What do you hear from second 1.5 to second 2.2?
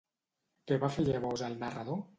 el narrador?